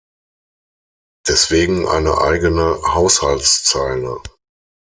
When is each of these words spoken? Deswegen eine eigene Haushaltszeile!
Deswegen 1.27 1.87
eine 1.87 2.17
eigene 2.17 2.81
Haushaltszeile! 2.95 4.19